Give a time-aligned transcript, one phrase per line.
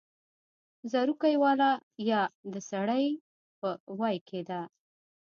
[0.91, 1.71] زورکۍ واله
[2.09, 2.21] يا
[2.53, 3.05] د سړۍ
[3.59, 3.69] په
[3.99, 4.61] ویي کې ده